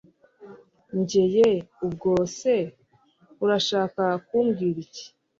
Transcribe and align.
njye 0.99 1.23
yeeeeh! 1.33 1.65
ubwo 1.85 2.11
se 2.37 2.55
urashaka 3.43 4.03
kumbwira 4.27 4.77
iki! 4.85 5.05